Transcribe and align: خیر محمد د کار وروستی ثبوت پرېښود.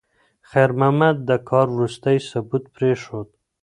خیر 0.49 0.69
محمد 0.79 1.15
د 1.29 1.31
کار 1.49 1.67
وروستی 1.75 2.17
ثبوت 2.29 2.63
پرېښود. 2.75 3.27